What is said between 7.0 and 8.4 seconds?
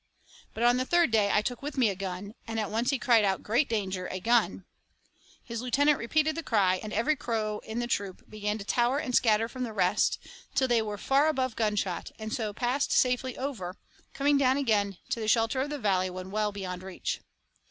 crow in the troop